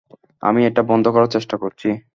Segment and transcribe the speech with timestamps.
[0.43, 1.87] আমি এটা বন্ধ করার চেষ্টা করছি।